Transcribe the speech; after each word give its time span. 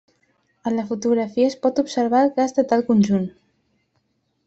A 0.69 0.73
la 0.75 0.85
fotografia 0.91 1.51
es 1.51 1.57
pot 1.67 1.83
observar 1.85 2.25
el 2.25 2.35
cas 2.41 2.59
de 2.59 2.69
tal 2.73 2.85
conjunt. 2.91 3.33